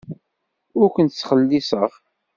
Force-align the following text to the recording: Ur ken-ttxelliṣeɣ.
Ur 0.79 0.87
ken-ttxelliṣeɣ. 0.95 1.91